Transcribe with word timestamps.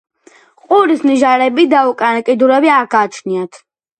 ყურის 0.69 1.03
ნიჟარები 1.09 1.67
და 1.75 1.83
უკანა 1.91 2.25
კიდურები 2.31 2.71
არ 2.79 2.91
გააჩნიათ. 2.97 3.63